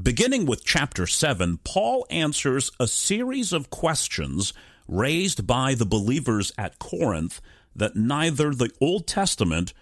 Beginning 0.00 0.46
with 0.46 0.64
chapter 0.64 1.06
7, 1.06 1.58
Paul 1.64 2.06
answers 2.08 2.72
a 2.80 2.86
series 2.86 3.52
of 3.52 3.68
questions 3.68 4.54
raised 4.88 5.46
by 5.46 5.74
the 5.74 5.84
believers 5.84 6.50
at 6.56 6.78
Corinth 6.78 7.42
that 7.76 7.94
neither 7.94 8.54
the 8.54 8.70
Old 8.80 9.06
Testament 9.06 9.74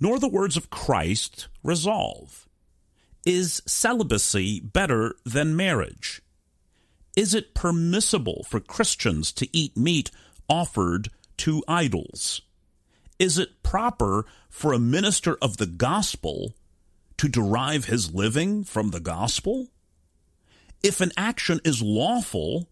nor 0.00 0.18
the 0.18 0.28
words 0.28 0.56
of 0.56 0.68
Christ 0.68 1.46
resolve. 1.62 2.48
Is 3.24 3.62
celibacy 3.64 4.58
better 4.58 5.14
than 5.24 5.54
marriage? 5.54 6.22
Is 7.16 7.32
it 7.32 7.54
permissible 7.54 8.44
for 8.48 8.58
Christians 8.58 9.30
to 9.34 9.56
eat 9.56 9.76
meat 9.76 10.10
offered 10.48 11.08
to 11.36 11.62
idols? 11.68 12.42
Is 13.20 13.38
it 13.38 13.62
proper 13.62 14.26
for 14.50 14.72
a 14.72 14.80
minister 14.80 15.38
of 15.40 15.58
the 15.58 15.66
gospel 15.66 16.56
to 17.22 17.28
derive 17.28 17.84
his 17.84 18.12
living 18.12 18.64
from 18.64 18.90
the 18.90 18.98
gospel? 18.98 19.68
If 20.82 21.00
an 21.00 21.12
action 21.16 21.60
is 21.64 21.80
lawful, 21.80 22.68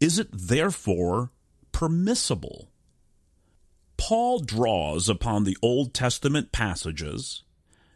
is 0.00 0.18
it 0.18 0.26
therefore 0.32 1.30
permissible? 1.70 2.68
Paul 3.96 4.40
draws 4.40 5.08
upon 5.08 5.44
the 5.44 5.56
Old 5.62 5.94
Testament 5.94 6.50
passages, 6.50 7.44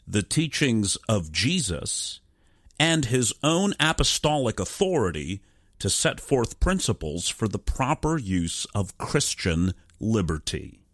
the 0.06 0.22
teachings 0.22 0.94
of 1.08 1.32
Jesus, 1.32 2.20
and 2.78 3.06
his 3.06 3.34
own 3.42 3.74
apostolic 3.80 4.60
authority 4.60 5.42
to 5.80 5.90
set 5.90 6.20
forth 6.20 6.60
principles 6.60 7.28
for 7.28 7.48
the 7.48 7.58
proper 7.58 8.16
use 8.16 8.64
of 8.76 8.96
Christian 8.96 9.74
liberty. 9.98 10.85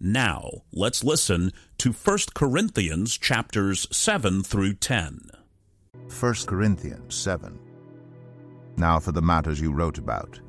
Now, 0.00 0.62
let's 0.72 1.04
listen 1.04 1.52
to 1.78 1.92
1 1.92 2.18
Corinthians 2.34 3.16
chapters 3.16 3.86
7 3.90 4.42
through 4.42 4.74
10. 4.74 5.30
1 6.20 6.34
Corinthians 6.46 7.14
7. 7.14 7.58
Now 8.76 8.98
for 8.98 9.12
the 9.12 9.22
matters 9.22 9.60
you 9.60 9.72
wrote 9.72 9.98
about. 9.98 10.40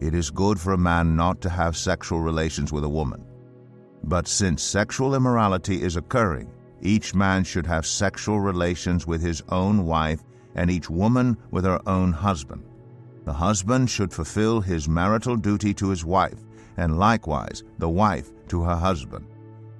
It 0.00 0.14
is 0.14 0.30
good 0.30 0.60
for 0.60 0.72
a 0.72 0.78
man 0.78 1.16
not 1.16 1.40
to 1.40 1.50
have 1.50 1.76
sexual 1.76 2.20
relations 2.20 2.72
with 2.72 2.84
a 2.84 2.88
woman. 2.88 3.24
But 4.04 4.28
since 4.28 4.62
sexual 4.62 5.14
immorality 5.14 5.82
is 5.82 5.96
occurring, 5.96 6.50
each 6.80 7.14
man 7.14 7.42
should 7.42 7.66
have 7.66 7.86
sexual 7.86 8.40
relations 8.40 9.06
with 9.06 9.20
his 9.20 9.42
own 9.48 9.84
wife, 9.84 10.22
and 10.54 10.70
each 10.70 10.88
woman 10.88 11.36
with 11.50 11.64
her 11.64 11.80
own 11.88 12.12
husband. 12.12 12.62
The 13.24 13.32
husband 13.32 13.90
should 13.90 14.12
fulfill 14.12 14.60
his 14.60 14.88
marital 14.88 15.36
duty 15.36 15.74
to 15.74 15.88
his 15.88 16.04
wife, 16.04 16.45
and 16.76 16.98
likewise 16.98 17.64
the 17.78 17.88
wife 17.88 18.30
to 18.48 18.62
her 18.62 18.76
husband. 18.76 19.26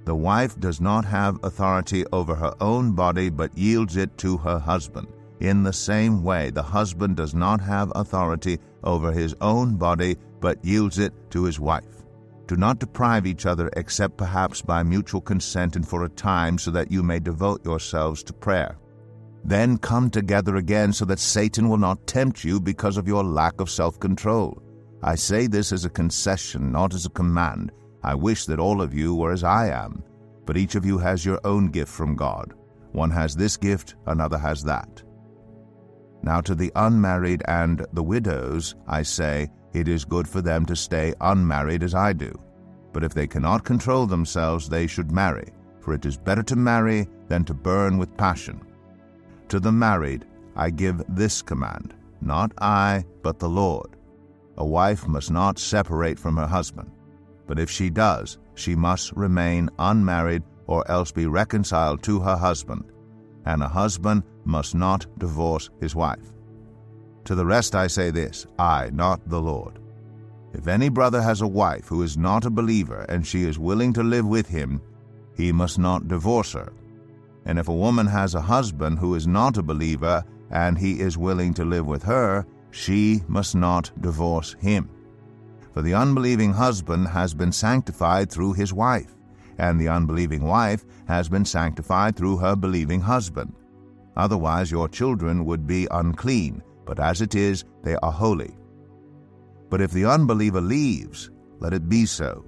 The 0.05 0.15
wife 0.15 0.59
does 0.61 0.81
not 0.81 1.05
have 1.05 1.43
authority 1.43 2.05
over 2.13 2.35
her 2.35 2.55
own 2.61 2.93
body, 2.93 3.29
but 3.29 3.59
yields 3.59 3.97
it 3.97 4.17
to 4.19 4.37
her 4.37 4.59
husband. 4.59 5.09
In 5.41 5.63
the 5.63 5.73
same 5.73 6.23
way, 6.23 6.51
the 6.51 6.63
husband 6.63 7.17
does 7.17 7.35
not 7.35 7.61
have 7.61 7.93
authority 7.95 8.59
over 8.85 9.13
his 9.13 9.35
own 9.41 9.77
body, 9.77 10.17
but 10.41 10.65
yields 10.65 10.99
it 10.99 11.13
to 11.31 11.43
his 11.43 11.59
wife. 11.59 12.05
Do 12.47 12.57
not 12.57 12.79
deprive 12.79 13.27
each 13.27 13.47
other, 13.47 13.69
except 13.77 14.17
perhaps 14.17 14.63
by 14.63 14.85
mutual 14.85 15.21
consent 15.21 15.75
and 15.75 15.87
for 15.87 16.05
a 16.05 16.09
time, 16.09 16.57
so 16.59 16.71
that 16.71 16.93
you 16.93 17.03
may 17.03 17.19
devote 17.19 17.65
yourselves 17.65 18.23
to 18.25 18.33
prayer. 18.33 18.77
Then 19.45 19.79
come 19.79 20.11
together 20.11 20.57
again, 20.57 20.93
so 20.93 21.05
that 21.07 21.19
Satan 21.19 21.69
will 21.69 21.77
not 21.77 22.07
tempt 22.07 22.45
you 22.45 22.61
because 22.61 22.97
of 22.97 23.09
your 23.09 23.25
lack 23.25 23.61
of 23.61 23.69
self 23.69 23.99
control. 23.99 24.63
I 25.03 25.15
say 25.15 25.47
this 25.47 25.73
as 25.73 25.85
a 25.85 25.91
concession, 25.91 26.73
not 26.73 26.95
as 26.95 27.07
a 27.07 27.11
command 27.11 27.73
I 28.07 28.15
wish 28.15 28.47
that 28.47 28.61
all 28.61 28.81
of 28.81 28.95
you 28.95 29.17
were 29.17 29.33
as 29.33 29.43
I 29.43 29.67
am, 29.67 30.05
but 30.45 30.57
each 30.57 30.77
of 30.77 30.87
you 30.87 30.97
has 30.99 31.25
your 31.25 31.41
own 31.43 31.71
gift 31.73 31.91
from 31.91 32.15
God. 32.15 32.55
One 32.93 33.11
has 33.11 33.35
this 33.35 33.57
gift, 33.57 33.97
another 34.07 34.39
has 34.39 34.63
that. 34.63 35.03
Now 36.23 36.41
to 36.43 36.55
the 36.55 36.71
unmarried 36.77 37.43
and 37.49 37.85
the 37.95 38.05
widows, 38.05 38.77
I 38.87 39.03
say, 39.03 39.49
it 39.73 39.89
is 39.89 40.05
good 40.05 40.29
for 40.29 40.41
them 40.41 40.65
to 40.67 40.77
stay 40.77 41.15
unmarried 41.21 41.83
as 41.83 41.97
I 41.97 42.13
do. 42.13 42.33
But 42.93 43.03
if 43.03 43.13
they 43.13 43.27
cannot 43.27 43.65
control 43.65 44.07
themselves, 44.07 44.69
they 44.69 44.87
should 44.87 45.11
marry, 45.11 45.53
for 45.81 45.93
it 45.93 46.07
is 46.07 46.17
better 46.17 46.45
to 46.45 46.55
marry 46.55 47.09
than 47.27 47.45
to 47.47 47.55
burn 47.55 47.99
with 47.99 48.17
passion. 48.17 48.63
To 49.49 49.59
the 49.59 49.73
married, 49.73 50.27
I 50.55 50.71
give 50.71 51.03
this 51.09 51.43
command 51.43 51.95
not 52.21 52.53
I, 52.59 53.05
but 53.23 53.39
the 53.41 53.49
Lord. 53.49 53.96
A 54.59 54.65
wife 54.65 55.07
must 55.07 55.31
not 55.31 55.59
separate 55.59 56.19
from 56.19 56.37
her 56.37 56.47
husband. 56.47 56.91
But 57.47 57.59
if 57.59 57.71
she 57.71 57.91
does, 57.91 58.39
she 58.55 58.75
must 58.75 59.13
remain 59.13 59.71
unmarried 59.79 60.43
or 60.67 60.89
else 60.91 61.13
be 61.13 61.27
reconciled 61.27 62.03
to 62.03 62.21
her 62.21 62.37
husband, 62.37 62.85
and 63.45 63.63
a 63.63 63.69
husband 63.69 64.23
must 64.45 64.75
not 64.75 65.07
divorce 65.19 65.71
his 65.81 65.95
wife. 65.95 66.33
To 67.25 67.35
the 67.35 67.47
rest 67.47 67.75
I 67.75 67.87
say 67.87 68.11
this 68.11 68.47
I, 68.59 68.91
not 68.93 69.29
the 69.29 69.41
Lord. 69.41 69.79
If 70.53 70.69
any 70.69 70.89
brother 70.89 71.21
has 71.21 71.43
a 71.43 71.47
wife 71.47 71.87
who 71.87 72.03
is 72.03 72.17
not 72.17 72.47
a 72.47 72.51
believer 72.51 73.05
and 73.09 73.27
she 73.27 73.43
is 73.43 73.59
willing 73.59 73.93
to 73.93 74.03
live 74.03 74.27
with 74.27 74.49
him, 74.49 74.81
he 75.37 75.53
must 75.53 75.79
not 75.79 76.09
divorce 76.09 76.53
her. 76.53 76.73
And 77.45 77.59
if 77.59 77.69
a 77.69 77.75
woman 77.75 78.07
has 78.07 78.35
a 78.35 78.41
husband 78.41 78.99
who 78.99 79.15
is 79.15 79.27
not 79.27 79.59
a 79.59 79.63
believer 79.63 80.25
and 80.51 80.79
he 80.79 81.01
is 81.01 81.19
willing 81.19 81.53
to 81.55 81.65
live 81.65 81.87
with 81.87 82.03
her, 82.05 82.47
she 82.77 83.23
must 83.27 83.55
not 83.55 83.91
divorce 84.03 84.55
him. 84.61 84.91
For 85.73 85.81
the 85.81 85.95
unbelieving 85.95 86.53
husband 86.53 87.09
has 87.09 87.33
been 87.33 87.51
sanctified 87.51 88.31
through 88.31 88.53
his 88.53 88.73
wife, 88.73 89.17
and 89.59 89.81
the 89.81 89.89
unbelieving 89.89 90.43
wife 90.43 90.85
has 91.09 91.29
been 91.29 91.45
sanctified 91.45 92.17
through 92.17 92.37
her 92.37 92.55
believing 92.55 93.01
husband. 93.01 93.55
Otherwise, 94.17 94.71
your 94.71 94.89
children 94.89 95.47
would 95.47 95.67
be 95.67 95.89
unclean, 95.91 96.63
but 96.85 97.01
as 97.01 97.23
it 97.23 97.35
is, 97.35 97.65
they 97.83 97.97
are 97.97 98.13
holy. 98.13 98.55
But 99.71 99.81
if 99.81 99.91
the 99.91 100.05
unbeliever 100.05 100.61
leaves, 100.61 101.31
let 101.59 101.73
it 101.73 101.89
be 101.89 102.05
so. 102.05 102.45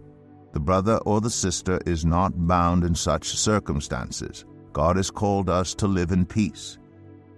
The 0.52 0.60
brother 0.60 0.98
or 1.06 1.22
the 1.22 1.30
sister 1.30 1.80
is 1.86 2.04
not 2.04 2.46
bound 2.46 2.84
in 2.84 2.94
such 2.94 3.28
circumstances. 3.28 4.44
God 4.74 4.96
has 4.96 5.10
called 5.10 5.48
us 5.48 5.74
to 5.76 5.86
live 5.86 6.12
in 6.12 6.26
peace. 6.26 6.78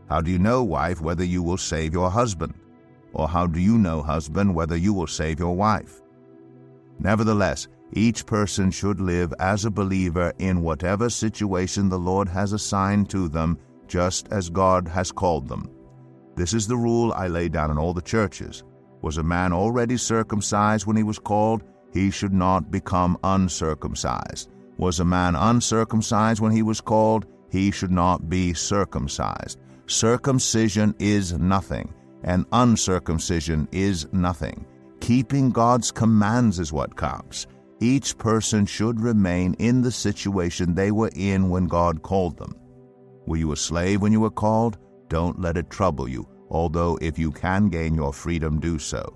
How 0.08 0.20
do 0.20 0.30
you 0.30 0.40
know, 0.40 0.64
wife, 0.64 1.00
whether 1.00 1.24
you 1.24 1.42
will 1.42 1.56
save 1.56 1.92
your 1.92 2.10
husband? 2.10 2.54
Or 3.12 3.28
how 3.28 3.47
do 3.47 3.60
you 3.60 3.78
know, 3.78 4.03
husband, 4.03 4.54
whether 4.54 4.76
you 4.76 4.93
will 4.93 5.06
save 5.06 5.38
your 5.38 5.56
wife? 5.56 6.00
Nevertheless, 6.98 7.69
each 7.93 8.25
person 8.26 8.71
should 8.71 9.00
live 9.00 9.34
as 9.41 9.65
a 9.65 9.71
believer 9.71 10.32
in 10.38 10.62
whatever 10.62 11.10
situation 11.10 11.88
the 11.88 11.99
Lord 11.99 12.28
has 12.28 12.53
assigned 12.53 13.10
to 13.10 13.28
them, 13.28 13.59
just 13.88 14.28
as 14.31 14.49
God 14.49 14.87
has 14.87 15.10
called 15.10 15.49
them. 15.49 15.69
This 16.37 16.54
is 16.54 16.69
the 16.69 16.76
rule 16.76 17.12
I 17.15 17.26
lay 17.26 17.49
down 17.49 17.70
in 17.70 17.78
all 17.78 17.93
the 17.93 18.00
churches. 18.00 18.62
Was 19.03 19.19
a 19.19 19.22
man 19.22 19.53
already 19.53 19.97
circumcised 19.97 20.87
when 20.87 20.97
he 20.97 21.03
was 21.03 21.19
called? 21.19 21.65
He 21.93 22.10
should 22.10 22.32
not 22.32 22.70
become 22.70 23.19
uncircumcised. 23.25 24.50
Was 24.76 25.00
a 25.00 25.04
man 25.04 25.34
uncircumcised 25.34 26.41
when 26.41 26.53
he 26.53 26.62
was 26.62 26.81
called? 26.81 27.26
He 27.50 27.72
should 27.72 27.91
not 27.91 28.28
be 28.28 28.54
circumcised. 28.54 29.59
Circumcision 29.87 30.94
is 31.00 31.32
nothing 31.32 31.93
and 32.25 32.46
uncircumcision 32.52 33.69
is 33.72 34.06
nothing. 34.12 34.67
Keeping 35.00 35.50
God's 35.50 35.90
commands 35.90 36.58
is 36.58 36.72
what 36.72 36.96
counts. 36.96 37.46
Each 37.81 38.17
person 38.19 38.67
should 38.67 39.00
remain 39.00 39.55
in 39.55 39.81
the 39.81 39.90
situation 39.90 40.75
they 40.75 40.90
were 40.90 41.11
in 41.14 41.49
when 41.49 41.67
God 41.67 42.02
called 42.02 42.37
them. 42.37 42.55
Were 43.26 43.38
you 43.38 43.52
a 43.52 43.56
slave 43.56 44.02
when 44.02 44.12
you 44.12 44.20
were 44.20 44.31
called? 44.31 44.78
Don't 45.08 45.40
let 45.40 45.56
it 45.56 45.70
trouble 45.70 46.08
you, 46.08 46.28
although 46.50 46.99
if 47.00 47.19
you 47.19 47.32
can 47.32 47.69
gain 47.69 47.94
your 47.94 48.12
freedom, 48.12 48.61
do 48.61 48.78
so. 48.78 49.14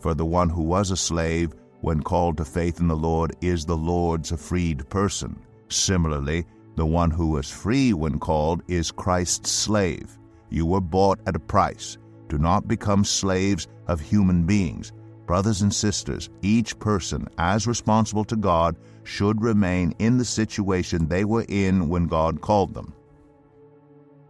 For 0.00 0.14
the 0.14 0.26
one 0.26 0.50
who 0.50 0.62
was 0.62 0.90
a 0.90 0.96
slave, 0.96 1.54
when 1.80 2.02
called 2.02 2.36
to 2.36 2.44
faith 2.44 2.80
in 2.80 2.88
the 2.88 2.96
Lord, 2.96 3.34
is 3.40 3.64
the 3.64 3.76
Lord's 3.76 4.30
freed 4.30 4.88
person. 4.88 5.38
Similarly, 5.68 6.44
the 6.76 6.86
one 6.86 7.10
who 7.10 7.28
was 7.28 7.50
free 7.50 7.92
when 7.92 8.18
called 8.18 8.62
is 8.68 8.90
Christ's 8.90 9.50
slave. 9.50 10.18
You 10.50 10.66
were 10.66 10.80
bought 10.80 11.20
at 11.26 11.36
a 11.36 11.40
price. 11.40 11.98
Do 12.32 12.38
not 12.38 12.66
become 12.66 13.04
slaves 13.04 13.68
of 13.88 14.00
human 14.00 14.44
beings. 14.44 14.94
Brothers 15.26 15.60
and 15.60 15.70
sisters, 15.70 16.30
each 16.40 16.78
person, 16.78 17.28
as 17.36 17.66
responsible 17.66 18.24
to 18.24 18.36
God, 18.36 18.74
should 19.04 19.42
remain 19.42 19.94
in 19.98 20.16
the 20.16 20.24
situation 20.24 21.06
they 21.06 21.26
were 21.26 21.44
in 21.50 21.90
when 21.90 22.06
God 22.06 22.40
called 22.40 22.72
them. 22.72 22.94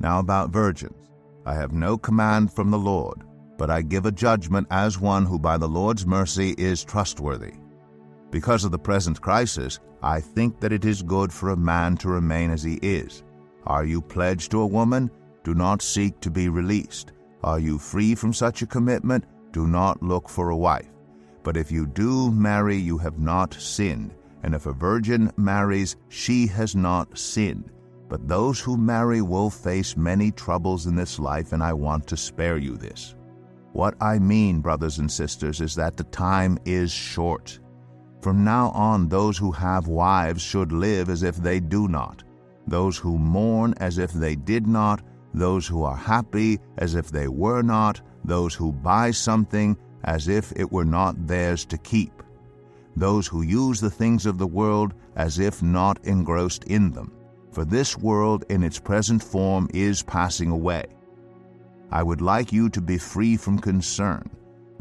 Now 0.00 0.18
about 0.18 0.50
virgins. 0.50 1.12
I 1.46 1.54
have 1.54 1.70
no 1.70 1.96
command 1.96 2.52
from 2.52 2.72
the 2.72 2.76
Lord, 2.76 3.22
but 3.56 3.70
I 3.70 3.82
give 3.82 4.04
a 4.04 4.10
judgment 4.10 4.66
as 4.72 4.98
one 4.98 5.24
who 5.24 5.38
by 5.38 5.56
the 5.56 5.68
Lord's 5.68 6.04
mercy 6.04 6.56
is 6.58 6.82
trustworthy. 6.82 7.52
Because 8.32 8.64
of 8.64 8.72
the 8.72 8.80
present 8.80 9.20
crisis, 9.20 9.78
I 10.02 10.20
think 10.20 10.58
that 10.58 10.72
it 10.72 10.84
is 10.84 11.02
good 11.02 11.32
for 11.32 11.50
a 11.50 11.56
man 11.56 11.96
to 11.98 12.08
remain 12.08 12.50
as 12.50 12.64
he 12.64 12.80
is. 12.82 13.22
Are 13.64 13.84
you 13.84 14.02
pledged 14.02 14.50
to 14.50 14.62
a 14.62 14.66
woman? 14.66 15.08
Do 15.44 15.54
not 15.54 15.82
seek 15.82 16.18
to 16.18 16.32
be 16.32 16.48
released. 16.48 17.12
Are 17.44 17.58
you 17.58 17.78
free 17.78 18.14
from 18.14 18.32
such 18.32 18.62
a 18.62 18.66
commitment? 18.66 19.24
Do 19.52 19.66
not 19.66 20.02
look 20.02 20.28
for 20.28 20.50
a 20.50 20.56
wife. 20.56 20.88
But 21.42 21.56
if 21.56 21.72
you 21.72 21.86
do 21.86 22.30
marry, 22.30 22.76
you 22.76 22.98
have 22.98 23.18
not 23.18 23.54
sinned. 23.54 24.14
And 24.44 24.54
if 24.54 24.66
a 24.66 24.72
virgin 24.72 25.32
marries, 25.36 25.96
she 26.08 26.46
has 26.48 26.76
not 26.76 27.18
sinned. 27.18 27.70
But 28.08 28.28
those 28.28 28.60
who 28.60 28.76
marry 28.76 29.22
will 29.22 29.50
face 29.50 29.96
many 29.96 30.30
troubles 30.30 30.86
in 30.86 30.94
this 30.94 31.18
life, 31.18 31.52
and 31.52 31.62
I 31.62 31.72
want 31.72 32.06
to 32.08 32.16
spare 32.16 32.58
you 32.58 32.76
this. 32.76 33.16
What 33.72 33.94
I 34.00 34.18
mean, 34.18 34.60
brothers 34.60 34.98
and 34.98 35.10
sisters, 35.10 35.60
is 35.60 35.74
that 35.76 35.96
the 35.96 36.04
time 36.04 36.58
is 36.64 36.92
short. 36.92 37.58
From 38.20 38.44
now 38.44 38.68
on, 38.70 39.08
those 39.08 39.36
who 39.36 39.50
have 39.50 39.88
wives 39.88 40.42
should 40.42 40.70
live 40.70 41.08
as 41.08 41.22
if 41.22 41.36
they 41.36 41.58
do 41.58 41.88
not, 41.88 42.22
those 42.66 42.96
who 42.96 43.18
mourn 43.18 43.74
as 43.78 43.98
if 43.98 44.12
they 44.12 44.36
did 44.36 44.66
not, 44.66 45.02
those 45.34 45.66
who 45.66 45.82
are 45.82 45.96
happy 45.96 46.58
as 46.78 46.94
if 46.94 47.10
they 47.10 47.28
were 47.28 47.62
not, 47.62 48.00
those 48.24 48.54
who 48.54 48.72
buy 48.72 49.10
something 49.10 49.76
as 50.04 50.28
if 50.28 50.52
it 50.56 50.70
were 50.70 50.84
not 50.84 51.26
theirs 51.26 51.64
to 51.66 51.78
keep, 51.78 52.22
those 52.96 53.26
who 53.26 53.42
use 53.42 53.80
the 53.80 53.90
things 53.90 54.26
of 54.26 54.38
the 54.38 54.46
world 54.46 54.94
as 55.16 55.38
if 55.38 55.62
not 55.62 56.04
engrossed 56.04 56.64
in 56.64 56.90
them. 56.92 57.12
For 57.52 57.64
this 57.64 57.98
world 57.98 58.44
in 58.48 58.62
its 58.62 58.78
present 58.78 59.22
form 59.22 59.68
is 59.74 60.02
passing 60.02 60.50
away. 60.50 60.84
I 61.90 62.02
would 62.02 62.22
like 62.22 62.52
you 62.52 62.70
to 62.70 62.80
be 62.80 62.96
free 62.96 63.36
from 63.36 63.58
concern 63.58 64.30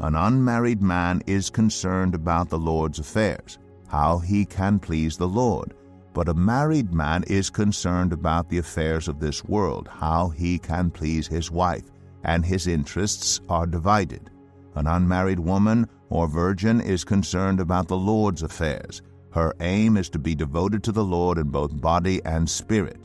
an 0.02 0.16
unmarried 0.16 0.82
man 0.82 1.22
is 1.28 1.48
concerned 1.48 2.12
about 2.14 2.48
the 2.48 2.58
Lord's 2.58 2.98
affairs, 2.98 3.58
how 3.86 4.18
he 4.18 4.44
can 4.44 4.80
please 4.80 5.16
the 5.16 5.28
Lord. 5.28 5.74
But 6.14 6.28
a 6.28 6.34
married 6.34 6.92
man 6.92 7.24
is 7.26 7.48
concerned 7.48 8.12
about 8.12 8.48
the 8.48 8.58
affairs 8.58 9.08
of 9.08 9.18
this 9.18 9.44
world, 9.44 9.88
how 9.88 10.28
he 10.28 10.58
can 10.58 10.90
please 10.90 11.26
his 11.26 11.50
wife, 11.50 11.90
and 12.24 12.44
his 12.44 12.66
interests 12.66 13.40
are 13.48 13.66
divided. 13.66 14.30
An 14.74 14.86
unmarried 14.86 15.40
woman 15.40 15.88
or 16.10 16.28
virgin 16.28 16.80
is 16.80 17.04
concerned 17.04 17.60
about 17.60 17.88
the 17.88 17.96
Lord's 17.96 18.42
affairs. 18.42 19.00
Her 19.30 19.54
aim 19.60 19.96
is 19.96 20.10
to 20.10 20.18
be 20.18 20.34
devoted 20.34 20.82
to 20.84 20.92
the 20.92 21.04
Lord 21.04 21.38
in 21.38 21.48
both 21.48 21.80
body 21.80 22.22
and 22.26 22.48
spirit. 22.48 23.00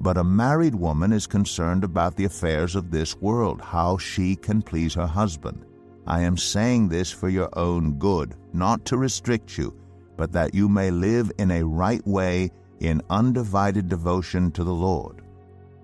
But 0.00 0.16
a 0.16 0.24
married 0.24 0.74
woman 0.74 1.12
is 1.12 1.26
concerned 1.26 1.84
about 1.84 2.16
the 2.16 2.24
affairs 2.24 2.74
of 2.74 2.90
this 2.90 3.16
world, 3.16 3.60
how 3.60 3.98
she 3.98 4.36
can 4.36 4.62
please 4.62 4.94
her 4.94 5.06
husband. 5.06 5.66
I 6.06 6.22
am 6.22 6.38
saying 6.38 6.88
this 6.88 7.10
for 7.10 7.28
your 7.28 7.50
own 7.58 7.98
good, 7.98 8.34
not 8.54 8.86
to 8.86 8.96
restrict 8.96 9.58
you, 9.58 9.74
but 10.18 10.32
that 10.32 10.52
you 10.52 10.68
may 10.68 10.90
live 10.90 11.32
in 11.38 11.50
a 11.52 11.64
right 11.64 12.06
way 12.06 12.50
in 12.80 13.00
undivided 13.08 13.88
devotion 13.88 14.50
to 14.50 14.64
the 14.64 14.74
Lord. 14.74 15.22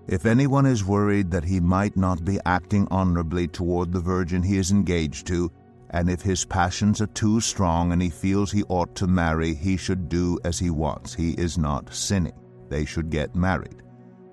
If 0.07 0.27
anyone 0.27 0.67
is 0.67 0.85
worried 0.85 1.31
that 1.31 1.45
he 1.45 1.59
might 1.59 1.97
not 1.97 2.23
be 2.23 2.39
acting 2.45 2.87
honorably 2.91 3.47
toward 3.47 3.91
the 3.91 3.99
virgin 3.99 4.43
he 4.43 4.57
is 4.57 4.69
engaged 4.69 5.25
to, 5.27 5.51
and 5.91 6.09
if 6.09 6.21
his 6.21 6.45
passions 6.45 7.01
are 7.01 7.07
too 7.07 7.39
strong 7.39 7.91
and 7.91 8.01
he 8.01 8.09
feels 8.09 8.51
he 8.51 8.63
ought 8.63 8.93
to 8.95 9.07
marry, 9.07 9.53
he 9.53 9.77
should 9.77 10.09
do 10.09 10.37
as 10.43 10.59
he 10.59 10.69
wants. 10.69 11.13
He 11.13 11.31
is 11.31 11.57
not 11.57 11.93
sinning. 11.93 12.33
They 12.69 12.85
should 12.85 13.09
get 13.09 13.35
married. 13.35 13.81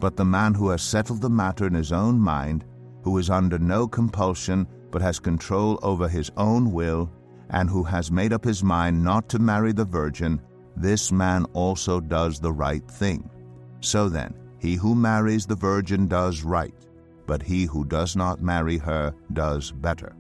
But 0.01 0.17
the 0.17 0.25
man 0.25 0.53
who 0.55 0.71
has 0.71 0.83
settled 0.83 1.21
the 1.21 1.31
matter 1.31 1.67
in 1.67 1.75
his 1.75 1.93
own 1.93 2.19
mind, 2.19 2.65
who 3.03 3.17
is 3.19 3.31
under 3.31 3.59
no 3.59 3.87
compulsion, 3.87 4.67
but 4.91 5.01
has 5.01 5.21
control 5.21 5.79
over 5.83 6.09
his 6.09 6.31
own 6.37 6.73
will, 6.73 7.11
and 7.53 7.71
who 7.71 7.83
has 7.83 8.11
made 8.11 8.33
up 8.33 8.45
his 8.45 8.65
mind 8.65 9.03
not 9.03 9.29
to 9.29 9.39
marry 9.39 9.73
the 9.73 9.85
virgin, 9.85 10.41
this 10.77 11.13
man 11.13 11.45
also 11.53 12.01
does 12.01 12.41
the 12.41 12.53
right 12.53 12.87
thing. 12.91 13.29
So 13.81 14.09
then, 14.09 14.35
he 14.59 14.75
who 14.75 14.95
marries 14.95 15.47
the 15.47 15.57
virgin 15.57 16.07
does 16.07 16.43
right, 16.43 16.75
but 17.27 17.43
he 17.43 17.65
who 17.65 17.85
does 17.85 18.17
not 18.17 18.43
marry 18.43 18.79
her 18.79 19.15
does 19.33 19.71
better. 19.71 20.15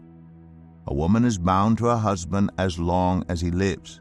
A 0.88 0.94
woman 0.94 1.24
is 1.24 1.38
bound 1.38 1.78
to 1.78 1.86
her 1.86 1.96
husband 1.96 2.50
as 2.58 2.78
long 2.78 3.24
as 3.28 3.40
he 3.40 3.50
lives. 3.50 4.00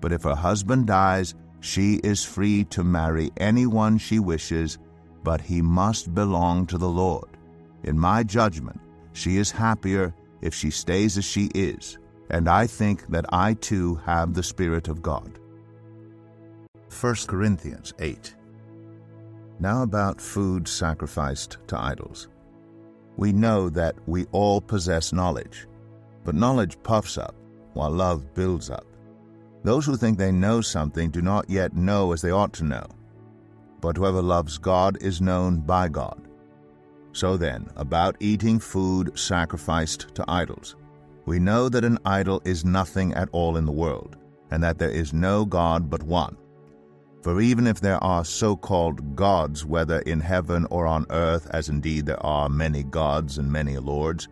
But 0.00 0.12
if 0.12 0.24
her 0.24 0.34
husband 0.34 0.86
dies, 0.86 1.34
she 1.60 1.94
is 2.04 2.24
free 2.24 2.64
to 2.64 2.84
marry 2.84 3.30
anyone 3.36 3.98
she 3.98 4.18
wishes, 4.18 4.78
but 5.22 5.40
he 5.40 5.62
must 5.62 6.14
belong 6.14 6.66
to 6.66 6.78
the 6.78 6.88
Lord. 6.88 7.36
In 7.84 7.98
my 7.98 8.22
judgment, 8.22 8.80
she 9.12 9.36
is 9.36 9.50
happier 9.50 10.14
if 10.40 10.54
she 10.54 10.70
stays 10.70 11.18
as 11.18 11.24
she 11.24 11.50
is, 11.54 11.98
and 12.30 12.48
I 12.48 12.66
think 12.66 13.06
that 13.08 13.26
I 13.30 13.54
too 13.54 13.96
have 14.06 14.34
the 14.34 14.42
Spirit 14.42 14.88
of 14.88 15.02
God. 15.02 15.38
1 17.00 17.14
Corinthians 17.26 17.94
8 17.98 18.34
Now 19.60 19.82
about 19.82 20.20
food 20.20 20.66
sacrificed 20.68 21.58
to 21.68 21.78
idols. 21.78 22.28
We 23.16 23.32
know 23.32 23.68
that 23.70 23.96
we 24.06 24.26
all 24.32 24.60
possess 24.60 25.12
knowledge, 25.12 25.66
but 26.24 26.34
knowledge 26.34 26.80
puffs 26.82 27.18
up, 27.18 27.34
while 27.74 27.90
love 27.90 28.34
builds 28.34 28.70
up. 28.70 28.86
Those 29.64 29.86
who 29.86 29.96
think 29.96 30.18
they 30.18 30.32
know 30.32 30.60
something 30.60 31.10
do 31.10 31.20
not 31.20 31.50
yet 31.50 31.74
know 31.74 32.12
as 32.12 32.22
they 32.22 32.30
ought 32.30 32.52
to 32.54 32.64
know. 32.64 32.86
But 33.80 33.96
whoever 33.96 34.22
loves 34.22 34.58
God 34.58 35.02
is 35.02 35.20
known 35.20 35.60
by 35.60 35.88
God. 35.88 36.28
So 37.12 37.36
then, 37.36 37.68
about 37.76 38.16
eating 38.20 38.58
food 38.58 39.18
sacrificed 39.18 40.14
to 40.14 40.24
idols. 40.28 40.76
We 41.28 41.38
know 41.38 41.68
that 41.68 41.84
an 41.84 41.98
idol 42.06 42.40
is 42.46 42.64
nothing 42.64 43.12
at 43.12 43.28
all 43.32 43.58
in 43.58 43.66
the 43.66 43.70
world, 43.70 44.16
and 44.50 44.62
that 44.62 44.78
there 44.78 44.88
is 44.88 45.12
no 45.12 45.44
God 45.44 45.90
but 45.90 46.02
one. 46.02 46.38
For 47.22 47.42
even 47.42 47.66
if 47.66 47.82
there 47.82 48.02
are 48.02 48.24
so 48.24 48.56
called 48.56 49.14
gods, 49.14 49.62
whether 49.62 49.98
in 49.98 50.20
heaven 50.20 50.66
or 50.70 50.86
on 50.86 51.04
earth, 51.10 51.46
as 51.50 51.68
indeed 51.68 52.06
there 52.06 52.24
are 52.24 52.48
many 52.48 52.82
gods 52.82 53.36
and 53.36 53.52
many 53.52 53.76
lords, 53.76 54.26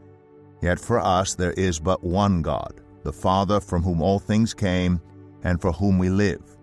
yet 0.63 0.81
for 0.81 0.99
us 0.99 1.35
there 1.35 1.53
is 1.53 1.79
but 1.79 2.03
one 2.03 2.41
God, 2.41 2.81
the 3.03 3.13
Father 3.13 3.61
from 3.61 3.83
whom 3.83 4.01
all 4.01 4.19
things 4.19 4.55
came, 4.55 4.99
and 5.43 5.61
for 5.61 5.73
whom 5.73 5.99
we 5.99 6.09
live. 6.09 6.57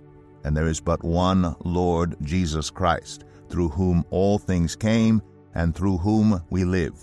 And 0.46 0.58
there 0.58 0.68
is 0.68 0.82
but 0.82 1.04
one 1.04 1.56
Lord 1.64 2.16
Jesus 2.24 2.72
Christ, 2.72 3.26
through 3.50 3.70
whom 3.70 4.04
all 4.10 4.40
things 4.40 4.76
came, 4.76 5.22
and 5.54 5.76
through 5.76 6.00
whom 6.00 6.42
we 6.50 6.66
live. 6.66 6.96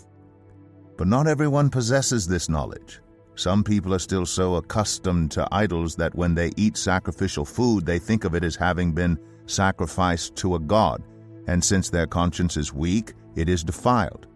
But 0.96 1.06
not 1.06 1.28
everyone 1.28 1.70
possesses 1.70 2.26
this 2.26 2.48
knowledge. 2.48 3.00
Some 3.40 3.64
people 3.64 3.94
are 3.94 3.98
still 3.98 4.26
so 4.26 4.56
accustomed 4.56 5.30
to 5.30 5.48
idols 5.50 5.96
that 5.96 6.14
when 6.14 6.34
they 6.34 6.50
eat 6.58 6.76
sacrificial 6.76 7.46
food, 7.46 7.86
they 7.86 7.98
think 7.98 8.24
of 8.24 8.34
it 8.34 8.44
as 8.44 8.54
having 8.54 8.92
been 8.92 9.18
sacrificed 9.46 10.36
to 10.36 10.56
a 10.56 10.60
god, 10.60 11.02
and 11.46 11.64
since 11.64 11.88
their 11.88 12.06
conscience 12.06 12.58
is 12.58 12.74
weak, 12.74 13.14
it 13.36 13.48
is 13.48 13.64
defiled. 13.64 14.26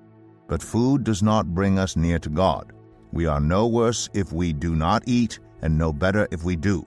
But 0.48 0.62
food 0.62 1.04
does 1.04 1.22
not 1.22 1.54
bring 1.54 1.78
us 1.78 1.96
near 1.96 2.18
to 2.20 2.30
God. 2.30 2.72
We 3.12 3.26
are 3.26 3.40
no 3.40 3.66
worse 3.66 4.08
if 4.14 4.32
we 4.32 4.54
do 4.54 4.74
not 4.74 5.02
eat, 5.06 5.38
and 5.60 5.76
no 5.76 5.92
better 5.92 6.26
if 6.30 6.42
we 6.42 6.56
do. 6.56 6.86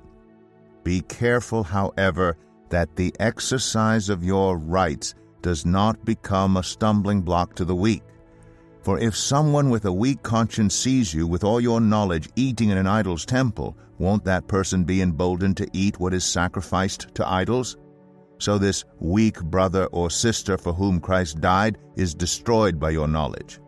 Be 0.83 1.01
careful, 1.01 1.61
however, 1.61 2.35
that 2.69 2.95
the 2.95 3.13
exercise 3.19 4.09
of 4.09 4.23
your 4.23 4.57
rights 4.57 5.13
does 5.43 5.67
not 5.67 6.03
become 6.03 6.57
a 6.57 6.63
stumbling 6.63 7.21
block 7.21 7.53
to 7.53 7.63
the 7.63 7.75
weak. 7.75 8.01
For 8.87 8.97
if 8.99 9.17
someone 9.17 9.69
with 9.69 9.83
a 9.83 9.91
weak 9.91 10.23
conscience 10.23 10.73
sees 10.73 11.13
you 11.13 11.27
with 11.27 11.43
all 11.43 11.59
your 11.59 11.81
knowledge 11.81 12.29
eating 12.37 12.69
in 12.69 12.77
an 12.77 12.87
idol's 12.87 13.25
temple, 13.25 13.75
won't 13.97 14.23
that 14.23 14.47
person 14.47 14.85
be 14.85 15.01
emboldened 15.01 15.57
to 15.57 15.67
eat 15.73 15.99
what 15.99 16.13
is 16.13 16.23
sacrificed 16.23 17.13
to 17.15 17.29
idols? 17.29 17.75
So 18.37 18.57
this 18.57 18.85
weak 19.01 19.43
brother 19.43 19.87
or 19.87 20.09
sister 20.09 20.57
for 20.57 20.71
whom 20.71 21.01
Christ 21.01 21.41
died 21.41 21.77
is 21.97 22.15
destroyed 22.15 22.79
by 22.79 22.91
your 22.91 23.09
knowledge. 23.09 23.59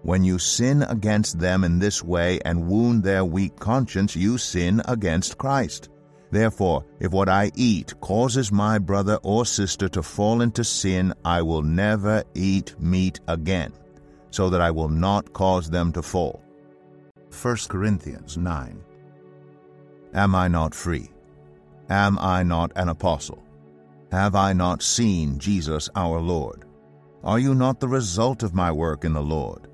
When 0.00 0.24
you 0.24 0.38
sin 0.38 0.84
against 0.84 1.38
them 1.38 1.62
in 1.62 1.78
this 1.78 2.02
way 2.02 2.40
and 2.46 2.66
wound 2.66 3.02
their 3.02 3.26
weak 3.26 3.56
conscience, 3.56 4.16
you 4.16 4.38
sin 4.38 4.80
against 4.86 5.36
Christ. 5.36 5.90
Therefore, 6.30 6.82
if 6.98 7.12
what 7.12 7.28
I 7.28 7.52
eat 7.56 7.92
causes 8.00 8.50
my 8.50 8.78
brother 8.78 9.18
or 9.22 9.44
sister 9.44 9.90
to 9.90 10.02
fall 10.02 10.40
into 10.40 10.64
sin, 10.64 11.12
I 11.26 11.42
will 11.42 11.62
never 11.62 12.24
eat 12.34 12.74
meat 12.80 13.20
again, 13.28 13.74
so 14.36 14.50
that 14.50 14.60
I 14.60 14.70
will 14.70 14.90
not 14.90 15.32
cause 15.32 15.70
them 15.70 15.90
to 15.92 16.02
fall. 16.02 16.42
1 17.42 17.56
Corinthians 17.68 18.36
9 18.36 18.84
Am 20.12 20.34
I 20.34 20.46
not 20.46 20.74
free? 20.74 21.10
Am 21.88 22.18
I 22.18 22.42
not 22.42 22.70
an 22.76 22.90
apostle? 22.90 23.42
Have 24.12 24.34
I 24.34 24.52
not 24.52 24.82
seen 24.82 25.38
Jesus 25.38 25.88
our 25.96 26.20
Lord? 26.20 26.66
Are 27.24 27.38
you 27.38 27.54
not 27.54 27.80
the 27.80 27.88
result 27.88 28.42
of 28.42 28.54
my 28.54 28.70
work 28.70 29.06
in 29.06 29.14
the 29.14 29.22
Lord? 29.22 29.68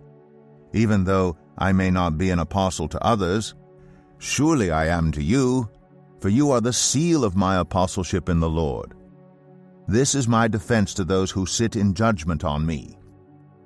Even 0.73 1.03
though 1.03 1.37
I 1.59 1.73
may 1.73 1.91
not 1.91 2.17
be 2.17 2.31
an 2.31 2.39
apostle 2.39 2.87
to 2.89 3.05
others, 3.05 3.55
surely 4.19 4.71
I 4.71 4.87
am 4.87 5.11
to 5.13 5.23
you, 5.23 5.69
for 6.21 6.29
you 6.29 6.53
are 6.53 6.61
the 6.61 6.73
seal 6.73 7.25
of 7.25 7.35
my 7.37 7.57
apostleship 7.57 8.29
in 8.29 8.39
the 8.39 8.49
Lord. 8.49 8.95
This 9.89 10.15
is 10.15 10.29
my 10.29 10.47
defense 10.47 10.95
to 10.95 11.05
those 11.05 11.33
who 11.33 11.47
sit 11.47 11.75
in 11.75 11.95
judgment 11.95 12.45
on 12.45 12.65
me. 12.65 12.97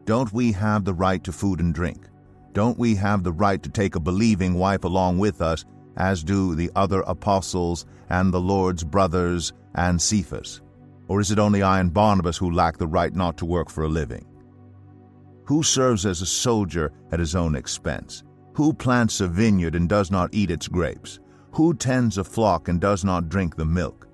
Don't 0.06 0.32
we 0.32 0.52
have 0.52 0.84
the 0.84 0.94
right 0.94 1.22
to 1.24 1.32
food 1.32 1.58
and 1.58 1.74
drink? 1.74 2.08
Don't 2.52 2.78
we 2.78 2.94
have 2.94 3.24
the 3.24 3.32
right 3.32 3.60
to 3.60 3.68
take 3.68 3.96
a 3.96 4.00
believing 4.00 4.54
wife 4.54 4.84
along 4.84 5.18
with 5.18 5.42
us, 5.42 5.64
as 5.96 6.22
do 6.22 6.54
the 6.54 6.70
other 6.76 7.00
apostles 7.00 7.86
and 8.08 8.32
the 8.32 8.40
Lord's 8.40 8.84
brothers 8.84 9.52
and 9.74 10.00
Cephas? 10.00 10.62
Or 11.08 11.20
is 11.20 11.32
it 11.32 11.40
only 11.40 11.64
I 11.64 11.80
and 11.80 11.92
Barnabas 11.92 12.36
who 12.36 12.52
lack 12.52 12.78
the 12.78 12.86
right 12.86 13.12
not 13.12 13.36
to 13.38 13.44
work 13.44 13.68
for 13.68 13.82
a 13.82 13.88
living? 13.88 14.24
Who 15.46 15.64
serves 15.64 16.06
as 16.06 16.22
a 16.22 16.26
soldier 16.26 16.92
at 17.10 17.18
his 17.18 17.34
own 17.34 17.56
expense? 17.56 18.22
Who 18.54 18.72
plants 18.72 19.20
a 19.20 19.26
vineyard 19.26 19.74
and 19.74 19.88
does 19.88 20.12
not 20.12 20.32
eat 20.32 20.52
its 20.52 20.68
grapes? 20.68 21.18
Who 21.50 21.74
tends 21.74 22.16
a 22.16 22.22
flock 22.22 22.68
and 22.68 22.80
does 22.80 23.04
not 23.04 23.28
drink 23.28 23.56
the 23.56 23.64
milk? 23.64 24.06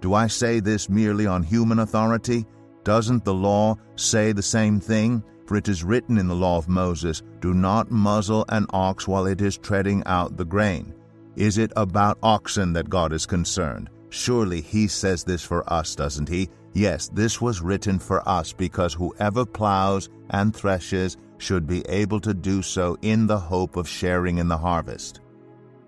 Do 0.00 0.14
I 0.14 0.28
say 0.28 0.60
this 0.60 0.88
merely 0.88 1.26
on 1.26 1.42
human 1.42 1.80
authority? 1.80 2.46
Doesn't 2.84 3.24
the 3.24 3.34
law 3.34 3.76
say 3.96 4.30
the 4.30 4.42
same 4.42 4.78
thing? 4.78 5.24
For 5.50 5.56
it 5.56 5.68
is 5.68 5.82
written 5.82 6.16
in 6.16 6.28
the 6.28 6.34
law 6.36 6.58
of 6.58 6.68
Moses, 6.68 7.24
Do 7.40 7.52
not 7.52 7.90
muzzle 7.90 8.44
an 8.50 8.66
ox 8.70 9.08
while 9.08 9.26
it 9.26 9.40
is 9.40 9.58
treading 9.58 10.00
out 10.06 10.36
the 10.36 10.44
grain. 10.44 10.94
Is 11.34 11.58
it 11.58 11.72
about 11.74 12.20
oxen 12.22 12.72
that 12.74 12.88
God 12.88 13.12
is 13.12 13.26
concerned? 13.26 13.90
Surely 14.10 14.60
he 14.60 14.86
says 14.86 15.24
this 15.24 15.42
for 15.42 15.68
us, 15.72 15.96
doesn't 15.96 16.28
he? 16.28 16.48
Yes, 16.72 17.08
this 17.08 17.40
was 17.40 17.62
written 17.62 17.98
for 17.98 18.22
us 18.28 18.52
because 18.52 18.94
whoever 18.94 19.44
plows 19.44 20.08
and 20.28 20.54
threshes 20.54 21.16
should 21.38 21.66
be 21.66 21.82
able 21.88 22.20
to 22.20 22.32
do 22.32 22.62
so 22.62 22.96
in 23.02 23.26
the 23.26 23.40
hope 23.40 23.74
of 23.74 23.88
sharing 23.88 24.38
in 24.38 24.46
the 24.46 24.56
harvest. 24.56 25.20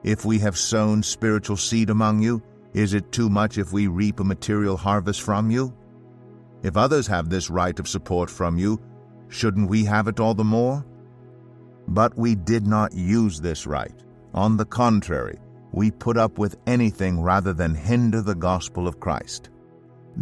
If 0.02 0.24
we 0.24 0.40
have 0.40 0.58
sown 0.58 1.04
spiritual 1.04 1.56
seed 1.56 1.88
among 1.88 2.20
you, 2.20 2.42
is 2.74 2.94
it 2.94 3.12
too 3.12 3.30
much 3.30 3.58
if 3.58 3.72
we 3.72 3.86
reap 3.86 4.18
a 4.18 4.24
material 4.24 4.76
harvest 4.76 5.22
from 5.22 5.52
you? 5.52 5.72
If 6.64 6.76
others 6.76 7.06
have 7.06 7.28
this 7.28 7.48
right 7.48 7.78
of 7.78 7.86
support 7.86 8.28
from 8.28 8.58
you, 8.58 8.80
shouldn't 9.32 9.68
we 9.68 9.84
have 9.84 10.08
it 10.08 10.20
all 10.20 10.34
the 10.34 10.44
more? 10.44 10.84
But 11.88 12.16
we 12.16 12.34
did 12.34 12.66
not 12.66 12.94
use 12.94 13.40
this 13.40 13.66
right. 13.66 13.94
On 14.34 14.56
the 14.56 14.64
contrary, 14.64 15.38
we 15.72 15.90
put 15.90 16.16
up 16.16 16.38
with 16.38 16.56
anything 16.66 17.20
rather 17.20 17.52
than 17.52 17.74
hinder 17.74 18.22
the 18.22 18.34
gospel 18.34 18.86
of 18.86 19.00
Christ. 19.00 19.50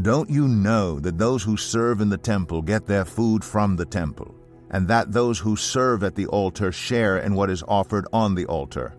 Don't 0.02 0.30
you 0.30 0.46
know 0.46 1.00
that 1.00 1.18
those 1.18 1.42
who 1.42 1.56
serve 1.56 2.00
in 2.00 2.08
the 2.08 2.16
temple 2.16 2.62
get 2.62 2.86
their 2.86 3.04
food 3.04 3.44
from 3.44 3.74
the 3.74 3.84
temple, 3.84 4.34
and 4.70 4.86
that 4.86 5.12
those 5.12 5.38
who 5.40 5.56
serve 5.56 6.04
at 6.04 6.14
the 6.14 6.26
altar 6.28 6.70
share 6.70 7.18
in 7.18 7.34
what 7.34 7.50
is 7.50 7.64
offered 7.66 8.06
on 8.12 8.36
the 8.36 8.46
altar? 8.46 8.96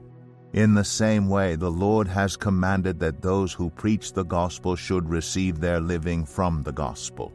In 0.53 0.73
the 0.73 0.83
same 0.83 1.29
way, 1.29 1.55
the 1.55 1.71
Lord 1.71 2.09
has 2.09 2.35
commanded 2.35 2.99
that 2.99 3.21
those 3.21 3.53
who 3.53 3.69
preach 3.69 4.11
the 4.11 4.25
gospel 4.25 4.75
should 4.75 5.09
receive 5.09 5.61
their 5.61 5.79
living 5.79 6.25
from 6.25 6.63
the 6.63 6.73
gospel. 6.73 7.31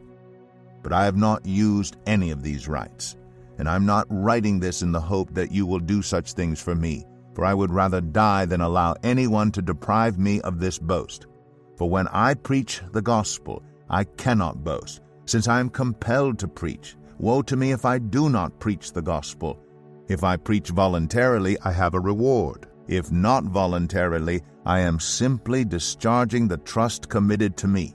But 0.87 0.95
I 0.95 1.03
have 1.03 1.17
not 1.17 1.45
used 1.45 1.97
any 2.05 2.31
of 2.31 2.41
these 2.41 2.69
rights, 2.69 3.17
and 3.57 3.67
I'm 3.67 3.85
not 3.85 4.07
writing 4.09 4.57
this 4.57 4.81
in 4.81 4.93
the 4.93 5.01
hope 5.01 5.33
that 5.33 5.51
you 5.51 5.65
will 5.65 5.81
do 5.81 6.01
such 6.01 6.31
things 6.31 6.61
for 6.61 6.75
me, 6.75 7.05
for 7.35 7.43
I 7.43 7.53
would 7.53 7.73
rather 7.73 7.99
die 7.99 8.45
than 8.45 8.61
allow 8.61 8.95
anyone 9.03 9.51
to 9.51 9.61
deprive 9.61 10.17
me 10.17 10.39
of 10.43 10.61
this 10.61 10.79
boast. 10.79 11.27
For 11.75 11.89
when 11.89 12.07
I 12.07 12.35
preach 12.35 12.81
the 12.93 13.01
gospel, 13.01 13.63
I 13.89 14.05
cannot 14.05 14.63
boast, 14.63 15.01
since 15.25 15.49
I 15.49 15.59
am 15.59 15.69
compelled 15.69 16.39
to 16.39 16.47
preach. 16.47 16.95
Woe 17.17 17.41
to 17.41 17.57
me 17.57 17.73
if 17.73 17.83
I 17.83 17.99
do 17.99 18.29
not 18.29 18.57
preach 18.57 18.93
the 18.93 19.01
gospel. 19.01 19.59
If 20.07 20.23
I 20.23 20.37
preach 20.37 20.69
voluntarily, 20.69 21.57
I 21.65 21.73
have 21.73 21.95
a 21.95 21.99
reward. 21.99 22.65
If 22.87 23.11
not 23.11 23.43
voluntarily, 23.43 24.41
I 24.65 24.79
am 24.79 25.01
simply 25.01 25.65
discharging 25.65 26.47
the 26.47 26.59
trust 26.59 27.09
committed 27.09 27.57
to 27.57 27.67
me. 27.67 27.93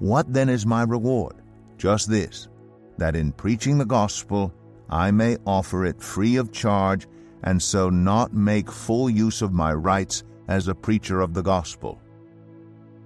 What 0.00 0.30
then 0.30 0.50
is 0.50 0.66
my 0.66 0.82
reward? 0.82 1.36
Just 1.78 2.08
this 2.08 2.48
that 2.96 3.16
in 3.16 3.32
preaching 3.32 3.78
the 3.78 3.84
gospel, 3.84 4.52
I 4.88 5.10
may 5.10 5.36
offer 5.46 5.84
it 5.84 6.00
free 6.00 6.36
of 6.36 6.52
charge, 6.52 7.08
and 7.42 7.60
so 7.60 7.90
not 7.90 8.32
make 8.32 8.70
full 8.70 9.10
use 9.10 9.42
of 9.42 9.52
my 9.52 9.72
rights 9.72 10.22
as 10.48 10.68
a 10.68 10.74
preacher 10.74 11.20
of 11.20 11.34
the 11.34 11.42
gospel. 11.42 12.00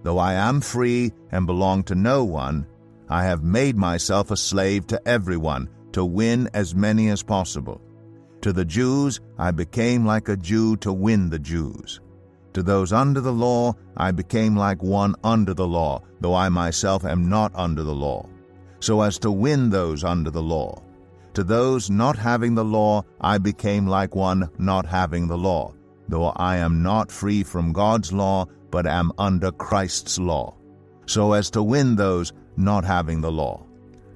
Though 0.03 0.19
I 0.19 0.35
am 0.35 0.61
free 0.61 1.13
and 1.33 1.47
belong 1.47 1.83
to 1.85 1.95
no 1.95 2.25
one, 2.25 2.67
I 3.09 3.25
have 3.25 3.43
made 3.43 3.77
myself 3.77 4.31
a 4.31 4.37
slave 4.37 4.87
to 4.89 5.09
everyone 5.09 5.71
to 5.93 6.05
win 6.05 6.49
as 6.53 6.75
many 6.75 7.09
as 7.09 7.23
possible. 7.23 7.81
To 8.43 8.53
the 8.53 8.65
Jews, 8.65 9.21
I 9.39 9.51
became 9.51 10.05
like 10.05 10.29
a 10.29 10.37
Jew 10.37 10.77
to 10.79 10.93
win 10.93 11.31
the 11.31 11.39
Jews. 11.39 12.01
To 12.53 12.63
those 12.63 12.93
under 12.93 13.21
the 13.21 13.33
law, 13.33 13.75
I 13.97 14.11
became 14.11 14.57
like 14.57 14.83
one 14.83 15.15
under 15.25 15.55
the 15.55 15.67
law, 15.67 16.03
though 16.21 16.35
I 16.35 16.49
myself 16.49 17.05
am 17.05 17.29
not 17.29 17.53
under 17.55 17.83
the 17.83 17.95
law, 17.95 18.29
so 18.81 19.03
as 19.03 19.19
to 19.19 19.31
win 19.31 19.71
those 19.71 20.05
under 20.05 20.31
the 20.31 20.43
law. 20.43 20.81
To 21.35 21.45
those 21.45 21.91
not 21.91 22.17
having 22.17 22.55
the 22.55 22.65
law, 22.65 23.05
I 23.21 23.39
became 23.39 23.87
like 23.87 24.15
one 24.15 24.51
not 24.59 24.87
having 24.87 25.29
the 25.29 25.39
law, 25.39 25.75
though 26.09 26.31
I 26.31 26.57
am 26.57 26.83
not 26.83 27.13
free 27.13 27.43
from 27.43 27.73
God's 27.73 28.13
law, 28.13 28.47
but 28.71 28.87
am 28.87 29.13
under 29.19 29.53
Christ's 29.53 30.19
law, 30.19 30.55
so 31.07 31.33
as 31.33 31.51
to 31.51 31.63
win 31.63 31.97
those 31.97 32.33
not 32.57 32.85
having 32.85 33.21
the 33.21 33.33
law. 33.33 33.65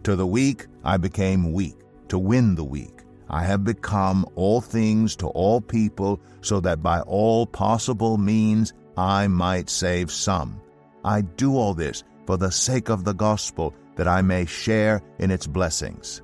To 0.05 0.17
the 0.17 0.27
weak, 0.27 0.67
I 0.85 0.97
became 0.97 1.53
weak, 1.53 1.77
to 2.09 2.19
win 2.19 2.55
the 2.55 2.65
weak. 2.65 3.03
I 3.31 3.45
have 3.45 3.65
become 3.65 4.27
all 4.35 4.61
things 4.61 5.17
to 5.17 5.29
all 5.29 5.61
people, 5.61 6.21
so 6.41 6.61
that 6.61 6.83
by 6.83 7.01
all 7.03 7.47
possible 7.47 8.19
means 8.19 8.75
I 8.97 9.29
might 9.29 9.71
save 9.71 10.11
some. 10.11 10.61
I 11.05 11.23
do 11.23 11.57
all 11.57 11.73
this 11.73 12.05
for 12.27 12.37
the 12.37 12.51
sake 12.51 12.91
of 12.91 13.05
the 13.05 13.15
gospel, 13.15 13.75
that 13.97 14.09
I 14.09 14.23
may 14.23 14.45
share 14.47 15.03
in 15.19 15.31
its 15.31 15.47
blessings. 15.47 16.23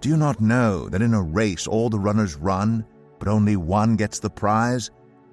Do 0.00 0.08
you 0.08 0.16
not 0.16 0.40
know 0.40 0.88
that 0.88 1.02
in 1.02 1.14
a 1.14 1.22
race 1.22 1.66
all 1.66 1.90
the 1.90 1.98
runners 1.98 2.36
run, 2.36 2.84
but 3.18 3.28
only 3.28 3.56
one 3.56 3.96
gets 3.96 4.18
the 4.18 4.30
prize? 4.30 4.90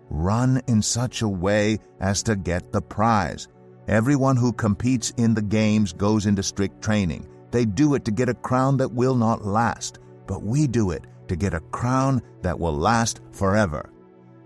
Run 0.10 0.62
in 0.68 0.82
such 0.82 1.22
a 1.22 1.28
way 1.28 1.80
as 2.00 2.24
to 2.24 2.36
get 2.36 2.72
the 2.72 2.82
prize. 2.82 3.48
Everyone 3.88 4.38
who 4.38 4.54
competes 4.54 5.12
in 5.18 5.34
the 5.34 5.42
games 5.42 5.94
goes 5.94 6.26
into 6.26 6.44
strict 6.44 6.82
training. 6.82 7.28
They 7.52 7.66
do 7.66 7.96
it 7.96 8.06
to 8.06 8.12
get 8.12 8.30
a 8.30 8.36
crown 8.36 8.78
that 8.78 8.92
will 8.92 9.16
not 9.16 9.46
last 9.46 10.00
but 10.30 10.44
we 10.44 10.68
do 10.68 10.92
it 10.92 11.08
to 11.28 11.36
get 11.36 11.56
a 11.56 11.60
crown 11.72 12.22
that 12.44 12.60
will 12.60 12.72
last 12.72 13.20
forever. 13.32 13.90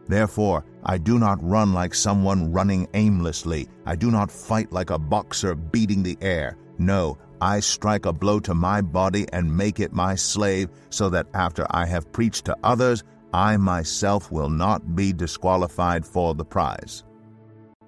Therefore, 0.08 0.64
I 0.86 0.98
do 0.98 1.20
not 1.20 1.44
run 1.44 1.74
like 1.74 1.94
someone 1.94 2.54
running 2.54 2.88
aimlessly. 2.94 3.68
I 3.86 3.98
do 3.98 4.10
not 4.10 4.32
fight 4.32 4.72
like 4.72 4.92
a 4.92 4.98
boxer 4.98 5.56
beating 5.56 6.02
the 6.02 6.18
air. 6.22 6.58
No, 6.86 7.18
I 7.42 7.60
strike 7.60 8.06
a 8.06 8.14
blow 8.14 8.40
to 8.42 8.54
my 8.54 8.82
body 8.82 9.26
and 9.32 9.58
make 9.58 9.80
it 9.80 9.94
my 9.94 10.16
slave, 10.16 10.70
so 10.90 11.10
that 11.10 11.28
after 11.34 11.66
I 11.70 11.86
have 11.86 12.12
preached 12.12 12.46
to 12.46 12.58
others, 12.64 13.04
I 13.34 13.58
myself 13.58 14.32
will 14.32 14.50
not 14.50 14.96
be 14.96 15.14
disqualified 15.14 16.06
for 16.06 16.36
the 16.36 16.46
prize. 16.46 17.04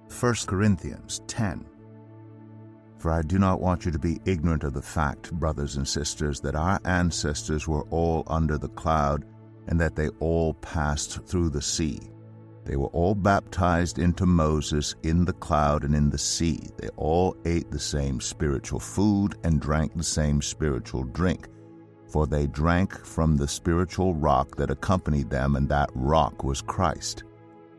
1 0.08 0.34
Corinthians 0.46 1.22
10 1.26 1.66
for 2.98 3.12
I 3.12 3.22
do 3.22 3.38
not 3.38 3.60
want 3.60 3.84
you 3.84 3.92
to 3.92 3.98
be 3.98 4.20
ignorant 4.24 4.64
of 4.64 4.72
the 4.72 4.82
fact, 4.82 5.32
brothers 5.32 5.76
and 5.76 5.86
sisters, 5.86 6.40
that 6.40 6.56
our 6.56 6.80
ancestors 6.84 7.68
were 7.68 7.84
all 7.90 8.24
under 8.26 8.58
the 8.58 8.70
cloud, 8.70 9.24
and 9.68 9.80
that 9.80 9.96
they 9.96 10.08
all 10.18 10.54
passed 10.54 11.24
through 11.26 11.50
the 11.50 11.62
sea. 11.62 12.00
They 12.66 12.76
were 12.76 12.88
all 12.88 13.14
baptized 13.14 13.98
into 13.98 14.26
Moses 14.26 14.94
in 15.02 15.24
the 15.24 15.32
cloud 15.32 15.84
and 15.84 15.94
in 15.94 16.10
the 16.10 16.18
sea. 16.18 16.68
They 16.76 16.88
all 16.96 17.36
ate 17.46 17.70
the 17.70 17.78
same 17.78 18.20
spiritual 18.20 18.80
food 18.80 19.36
and 19.44 19.60
drank 19.60 19.96
the 19.96 20.02
same 20.02 20.42
spiritual 20.42 21.04
drink, 21.04 21.48
for 22.08 22.26
they 22.26 22.46
drank 22.46 22.92
from 23.04 23.36
the 23.36 23.48
spiritual 23.48 24.14
rock 24.14 24.56
that 24.56 24.70
accompanied 24.70 25.30
them, 25.30 25.56
and 25.56 25.68
that 25.70 25.90
rock 25.94 26.44
was 26.44 26.60
Christ. 26.60 27.24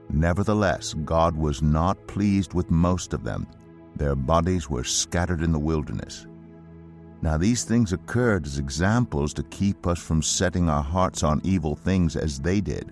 Nevertheless, 0.09 0.95
God 1.05 1.35
was 1.35 1.61
not 1.61 2.07
pleased 2.07 2.53
with 2.53 2.71
most 2.71 3.13
of 3.13 3.23
them 3.23 3.45
their 3.97 4.15
bodies 4.15 4.69
were 4.69 4.83
scattered 4.83 5.41
in 5.41 5.51
the 5.51 5.59
wilderness. 5.59 6.27
Now 7.21 7.37
these 7.37 7.63
things 7.63 7.93
occurred 7.93 8.45
as 8.45 8.59
examples 8.59 9.33
to 9.33 9.43
keep 9.43 9.87
us 9.87 9.99
from 9.99 10.21
setting 10.21 10.69
our 10.69 10.83
hearts 10.83 11.23
on 11.23 11.41
evil 11.43 11.75
things 11.75 12.15
as 12.15 12.39
they 12.39 12.61
did. 12.61 12.91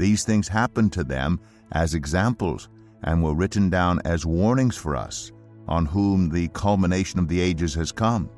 These 0.00 0.24
things 0.24 0.48
happened 0.48 0.94
to 0.94 1.04
them 1.04 1.38
as 1.72 1.92
examples, 1.92 2.70
and 3.02 3.22
were 3.22 3.34
written 3.34 3.68
down 3.68 4.00
as 4.06 4.24
warnings 4.24 4.74
for 4.74 4.96
us, 4.96 5.30
on 5.68 5.84
whom 5.84 6.30
the 6.30 6.48
culmination 6.48 7.20
of 7.20 7.28
the 7.28 7.38
ages 7.38 7.74
has 7.74 7.92
come. 7.92 8.30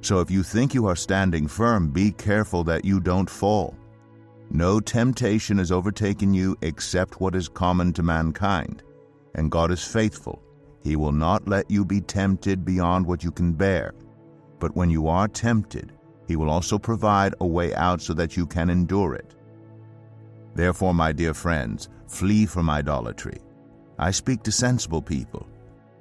So 0.00 0.20
if 0.20 0.30
you 0.30 0.42
think 0.42 0.72
you 0.72 0.86
are 0.86 0.96
standing 0.96 1.46
firm, 1.46 1.90
be 1.90 2.12
careful 2.12 2.64
that 2.64 2.86
you 2.86 2.98
don't 2.98 3.28
fall. 3.28 3.76
No 4.50 4.80
temptation 4.80 5.58
has 5.58 5.70
overtaken 5.70 6.32
you 6.32 6.56
except 6.62 7.20
what 7.20 7.34
is 7.34 7.46
common 7.46 7.92
to 7.92 8.02
mankind, 8.02 8.82
and 9.34 9.50
God 9.50 9.70
is 9.70 9.84
faithful. 9.86 10.42
He 10.82 10.96
will 10.96 11.12
not 11.12 11.46
let 11.46 11.70
you 11.70 11.84
be 11.84 12.00
tempted 12.00 12.64
beyond 12.64 13.04
what 13.04 13.22
you 13.22 13.30
can 13.30 13.52
bear. 13.52 13.92
But 14.58 14.74
when 14.74 14.88
you 14.88 15.08
are 15.08 15.28
tempted, 15.28 15.92
He 16.26 16.36
will 16.36 16.48
also 16.48 16.78
provide 16.78 17.34
a 17.42 17.46
way 17.46 17.74
out 17.74 18.00
so 18.00 18.14
that 18.14 18.34
you 18.34 18.46
can 18.46 18.70
endure 18.70 19.14
it. 19.14 19.34
Therefore, 20.54 20.94
my 20.94 21.12
dear 21.12 21.34
friends, 21.34 21.88
flee 22.06 22.46
from 22.46 22.68
idolatry. 22.70 23.38
I 23.98 24.10
speak 24.10 24.42
to 24.44 24.52
sensible 24.52 25.02
people. 25.02 25.46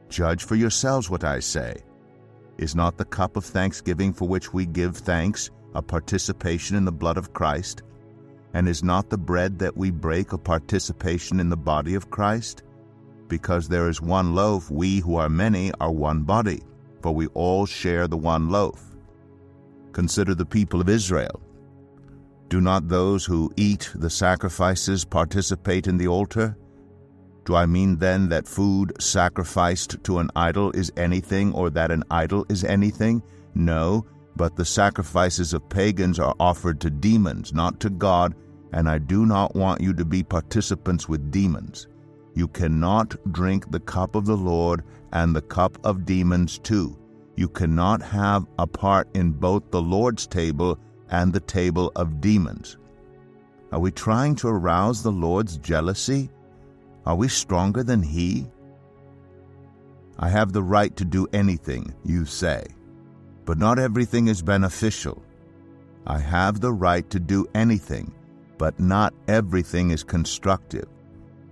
Judge 0.09 0.43
for 0.43 0.55
yourselves 0.55 1.09
what 1.09 1.23
I 1.23 1.39
say. 1.39 1.77
Is 2.57 2.75
not 2.75 2.97
the 2.97 3.05
cup 3.05 3.37
of 3.37 3.45
thanksgiving 3.45 4.11
for 4.11 4.27
which 4.27 4.53
we 4.53 4.65
give 4.65 4.97
thanks 4.97 5.51
a 5.75 5.81
participation 5.81 6.75
in 6.75 6.85
the 6.85 6.91
blood 6.91 7.17
of 7.17 7.33
Christ? 7.33 7.83
And 8.53 8.67
is 8.67 8.83
not 8.83 9.09
the 9.09 9.17
bread 9.17 9.59
that 9.59 9.77
we 9.77 9.91
break 9.91 10.33
a 10.33 10.37
participation 10.37 11.39
in 11.39 11.49
the 11.49 11.57
body 11.57 11.93
of 11.93 12.09
Christ? 12.09 12.63
Because 13.27 13.67
there 13.67 13.87
is 13.87 14.01
one 14.01 14.33
loaf, 14.33 14.71
we 14.71 14.99
who 14.99 15.15
are 15.17 15.29
many 15.29 15.71
are 15.79 15.91
one 15.91 16.23
body, 16.23 16.63
for 17.01 17.13
we 17.13 17.27
all 17.27 17.67
share 17.67 18.07
the 18.07 18.17
one 18.17 18.49
loaf. 18.49 18.95
Consider 19.93 20.33
the 20.33 20.45
people 20.45 20.81
of 20.81 20.89
Israel. 20.89 21.39
Do 22.49 22.59
not 22.59 22.87
those 22.87 23.25
who 23.25 23.53
eat 23.57 23.91
the 23.93 24.09
sacrifices 24.09 25.05
participate 25.05 25.85
in 25.85 25.97
the 25.97 26.07
altar? 26.07 26.57
Do 27.45 27.53
I 27.53 27.67
mean 27.67 27.97
then 27.97 28.29
that 28.29 28.47
food 28.47 28.91
sacrificed 28.99 30.03
to 30.03 30.17
an 30.17 30.31
idol 30.35 30.71
is 30.71 30.91
anything, 30.97 31.53
or 31.53 31.69
that 31.69 31.91
an 31.91 32.03
idol 32.09 32.47
is 32.49 32.63
anything? 32.63 33.21
No, 33.53 34.05
but 34.35 34.55
the 34.55 34.65
sacrifices 34.65 35.53
of 35.53 35.69
pagans 35.69 36.17
are 36.17 36.35
offered 36.39 36.81
to 36.81 36.89
demons, 36.89 37.53
not 37.53 37.79
to 37.81 37.91
God, 37.91 38.33
and 38.73 38.89
I 38.89 38.97
do 38.97 39.27
not 39.27 39.55
want 39.55 39.81
you 39.81 39.93
to 39.93 40.05
be 40.05 40.23
participants 40.23 41.07
with 41.07 41.31
demons. 41.31 41.87
You 42.33 42.47
cannot 42.47 43.15
drink 43.31 43.69
the 43.69 43.79
cup 43.79 44.15
of 44.15 44.25
the 44.25 44.37
Lord 44.37 44.83
and 45.13 45.35
the 45.35 45.41
cup 45.41 45.77
of 45.83 46.05
demons 46.05 46.57
too. 46.57 46.97
You 47.35 47.47
cannot 47.47 48.01
have 48.01 48.47
a 48.57 48.65
part 48.65 49.07
in 49.15 49.31
both 49.33 49.69
the 49.69 49.81
Lord's 49.81 50.25
table 50.25 50.79
and 51.11 51.33
the 51.33 51.39
table 51.39 51.91
of 51.95 52.21
demons. 52.21 52.77
Are 53.71 53.79
we 53.79 53.91
trying 53.91 54.35
to 54.35 54.47
arouse 54.47 55.03
the 55.03 55.11
Lord's 55.11 55.57
jealousy? 55.57 56.29
Are 57.05 57.15
we 57.15 57.27
stronger 57.27 57.83
than 57.83 58.01
He? 58.01 58.47
I 60.17 60.29
have 60.29 60.51
the 60.51 60.63
right 60.63 60.95
to 60.97 61.05
do 61.05 61.27
anything, 61.33 61.93
you 62.03 62.25
say, 62.25 62.65
but 63.45 63.57
not 63.57 63.79
everything 63.79 64.27
is 64.27 64.41
beneficial. 64.41 65.23
I 66.05 66.19
have 66.19 66.59
the 66.59 66.73
right 66.73 67.09
to 67.09 67.19
do 67.19 67.45
anything, 67.53 68.13
but 68.57 68.79
not 68.79 69.13
everything 69.27 69.91
is 69.91 70.03
constructive. 70.03 70.87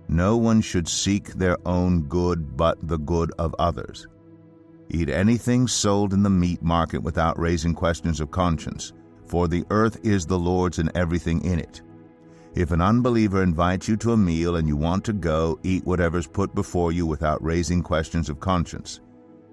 No 0.08 0.36
one 0.36 0.60
should 0.60 0.88
seek 0.88 1.34
their 1.34 1.56
own 1.66 2.02
good 2.04 2.56
but 2.56 2.78
the 2.86 2.98
good 2.98 3.32
of 3.38 3.54
others. 3.58 4.06
Eat 4.90 5.10
anything 5.10 5.68
sold 5.68 6.12
in 6.12 6.22
the 6.22 6.30
meat 6.30 6.62
market 6.62 7.02
without 7.02 7.38
raising 7.38 7.74
questions 7.74 8.20
of 8.20 8.30
conscience 8.30 8.92
for 9.28 9.48
the 9.48 9.64
earth 9.70 9.98
is 10.04 10.26
the 10.26 10.38
Lord's 10.38 10.78
and 10.78 10.90
everything 10.94 11.44
in 11.44 11.58
it. 11.58 11.82
If 12.54 12.70
an 12.70 12.80
unbeliever 12.80 13.42
invites 13.42 13.86
you 13.86 13.96
to 13.98 14.12
a 14.12 14.16
meal 14.16 14.56
and 14.56 14.66
you 14.66 14.76
want 14.76 15.04
to 15.04 15.12
go, 15.12 15.60
eat 15.62 15.84
whatever's 15.84 16.26
put 16.26 16.54
before 16.54 16.92
you 16.92 17.06
without 17.06 17.42
raising 17.42 17.82
questions 17.82 18.28
of 18.28 18.40
conscience. 18.40 19.00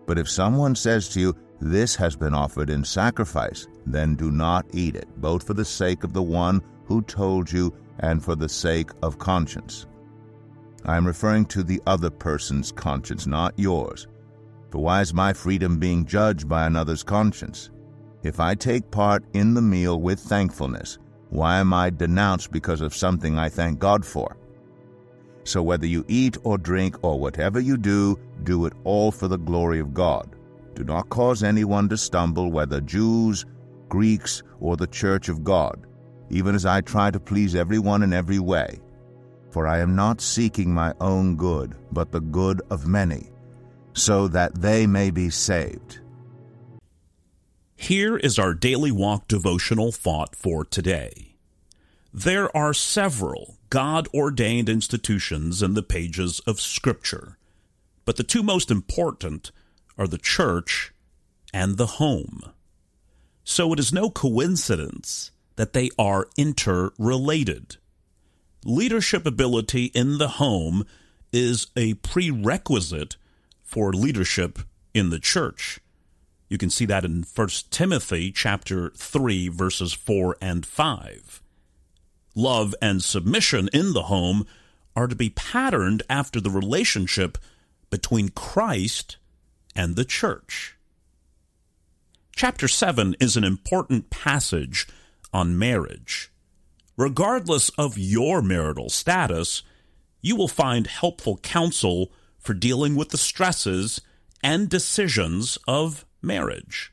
But 0.07 0.17
if 0.17 0.29
someone 0.29 0.75
says 0.75 1.09
to 1.09 1.19
you, 1.19 1.35
This 1.61 1.95
has 1.95 2.15
been 2.15 2.33
offered 2.33 2.69
in 2.69 2.83
sacrifice, 2.83 3.67
then 3.85 4.15
do 4.15 4.31
not 4.31 4.65
eat 4.73 4.95
it, 4.95 5.07
both 5.17 5.45
for 5.45 5.53
the 5.53 5.65
sake 5.65 6.03
of 6.03 6.13
the 6.13 6.23
one 6.23 6.61
who 6.85 7.01
told 7.01 7.51
you 7.51 7.73
and 7.99 8.23
for 8.23 8.35
the 8.35 8.49
sake 8.49 8.91
of 9.01 9.17
conscience. 9.17 9.87
I 10.85 10.97
am 10.97 11.07
referring 11.07 11.45
to 11.47 11.63
the 11.63 11.81
other 11.87 12.09
person's 12.09 12.71
conscience, 12.71 13.25
not 13.25 13.53
yours. 13.57 14.07
For 14.69 14.79
why 14.79 15.01
is 15.01 15.13
my 15.13 15.33
freedom 15.33 15.79
being 15.79 16.05
judged 16.05 16.47
by 16.47 16.65
another's 16.65 17.03
conscience? 17.03 17.69
If 18.25 18.39
I 18.39 18.55
take 18.55 18.89
part 18.89 19.23
in 19.33 19.53
the 19.53 19.61
meal 19.61 20.01
with 20.01 20.19
thankfulness, 20.19 20.97
why 21.29 21.59
am 21.59 21.75
I 21.75 21.91
denounced 21.91 22.51
because 22.51 22.81
of 22.81 22.95
something 22.95 23.37
I 23.37 23.49
thank 23.49 23.77
God 23.77 24.03
for? 24.03 24.35
So 25.43 25.61
whether 25.61 25.85
you 25.85 26.03
eat 26.07 26.35
or 26.43 26.57
drink 26.57 26.97
or 27.03 27.19
whatever 27.19 27.59
you 27.59 27.77
do, 27.77 28.17
do 28.41 28.65
it 28.65 28.73
all 28.83 29.11
for 29.11 29.27
the 29.27 29.37
glory 29.37 29.79
of 29.79 29.93
God. 29.93 30.35
Do 30.73 30.83
not 30.83 31.09
cause 31.09 31.43
anyone 31.43 31.87
to 31.89 31.97
stumble, 31.97 32.51
whether 32.51 32.81
Jews, 32.81 33.45
Greeks, 33.89 34.41
or 34.59 34.75
the 34.75 34.87
church 34.87 35.29
of 35.29 35.43
God, 35.43 35.85
even 36.31 36.55
as 36.55 36.65
I 36.65 36.81
try 36.81 37.11
to 37.11 37.19
please 37.19 37.53
everyone 37.53 38.01
in 38.01 38.11
every 38.11 38.39
way. 38.39 38.79
For 39.51 39.67
I 39.67 39.81
am 39.81 39.95
not 39.95 40.19
seeking 40.19 40.73
my 40.73 40.95
own 40.99 41.35
good, 41.35 41.75
but 41.91 42.11
the 42.11 42.21
good 42.21 42.63
of 42.71 42.87
many, 42.87 43.29
so 43.93 44.27
that 44.29 44.59
they 44.59 44.87
may 44.87 45.11
be 45.11 45.29
saved. 45.29 45.99
Here 47.75 48.17
is 48.17 48.39
our 48.39 48.53
daily 48.53 48.91
walk 48.91 49.27
devotional 49.27 49.91
thought 49.91 50.35
for 50.35 50.63
today. 50.63 51.35
There 52.13 52.55
are 52.55 52.73
several 52.73 53.57
God 53.69 54.07
ordained 54.13 54.69
institutions 54.69 55.61
in 55.61 55.73
the 55.73 55.83
pages 55.83 56.39
of 56.47 56.61
Scripture, 56.61 57.37
but 58.05 58.15
the 58.15 58.23
two 58.23 58.41
most 58.41 58.71
important 58.71 59.51
are 59.97 60.07
the 60.07 60.17
church 60.17 60.93
and 61.53 61.77
the 61.77 61.85
home. 61.85 62.41
So 63.43 63.73
it 63.73 63.79
is 63.79 63.93
no 63.93 64.09
coincidence 64.09 65.31
that 65.57 65.73
they 65.73 65.89
are 65.99 66.29
interrelated. 66.37 67.77
Leadership 68.63 69.25
ability 69.25 69.85
in 69.87 70.17
the 70.17 70.29
home 70.29 70.85
is 71.31 71.67
a 71.75 71.95
prerequisite 71.95 73.17
for 73.61 73.91
leadership 73.91 74.59
in 74.93 75.09
the 75.09 75.19
church. 75.19 75.79
You 76.47 76.57
can 76.57 76.69
see 76.69 76.85
that 76.85 77.05
in 77.05 77.23
1 77.23 77.47
Timothy 77.71 78.31
chapter 78.31 78.91
3 78.91 79.47
verses 79.49 79.93
4 79.93 80.37
and 80.41 80.65
5. 80.65 81.41
Love 82.35 82.75
and 82.81 83.03
submission 83.03 83.69
in 83.73 83.93
the 83.93 84.03
home 84.03 84.45
are 84.95 85.07
to 85.07 85.15
be 85.15 85.29
patterned 85.29 86.03
after 86.09 86.39
the 86.39 86.49
relationship 86.49 87.37
between 87.89 88.29
Christ 88.29 89.17
and 89.75 89.95
the 89.95 90.05
church. 90.05 90.77
Chapter 92.35 92.67
7 92.67 93.15
is 93.19 93.37
an 93.37 93.43
important 93.43 94.09
passage 94.09 94.87
on 95.33 95.57
marriage. 95.57 96.31
Regardless 96.97 97.69
of 97.69 97.97
your 97.97 98.41
marital 98.41 98.89
status, 98.89 99.63
you 100.21 100.35
will 100.35 100.47
find 100.47 100.87
helpful 100.87 101.37
counsel 101.37 102.11
for 102.37 102.53
dealing 102.53 102.95
with 102.95 103.09
the 103.09 103.17
stresses 103.17 104.01
and 104.43 104.69
decisions 104.69 105.57
of 105.67 106.05
marriage. 106.25 106.91